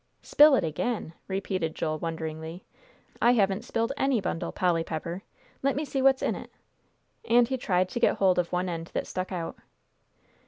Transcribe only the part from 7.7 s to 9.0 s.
to get hold of one end